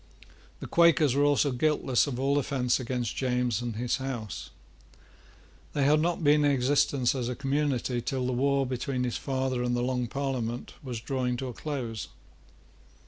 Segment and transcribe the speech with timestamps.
[0.61, 4.49] The Quakers were also guiltless of all offence against James and his House.
[5.73, 9.61] They had not been in existence as a community till the war between his father
[9.61, 12.07] and the Long Parliament was drawing towards a close.